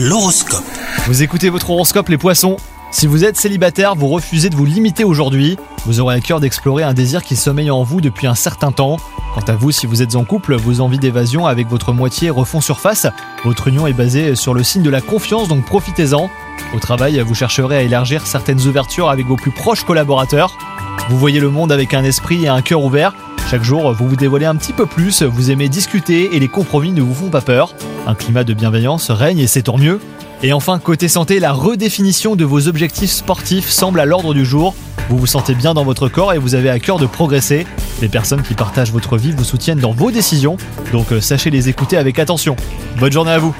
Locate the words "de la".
14.84-15.00